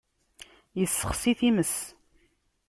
Yessexsi 0.79 1.33
times. 1.39 1.73